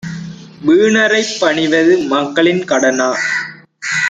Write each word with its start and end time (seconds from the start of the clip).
வீணரைப் 0.61 1.35
பணிவது 1.39 1.97
மக்களின் 2.07 2.65
கடனா? 2.65 3.09